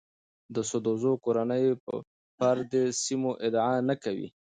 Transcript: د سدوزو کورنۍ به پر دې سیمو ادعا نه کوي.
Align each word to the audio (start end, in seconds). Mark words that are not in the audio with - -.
د 0.55 0.57
سدوزو 0.69 1.11
کورنۍ 1.23 1.63
به 1.83 1.93
پر 2.37 2.57
دې 2.71 2.83
سیمو 3.03 3.31
ادعا 3.47 3.75
نه 3.89 3.95
کوي. 4.03 4.27